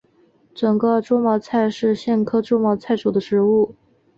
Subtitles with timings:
[0.55, 3.75] 准噶尔猪毛菜是苋科猪毛菜属的植物。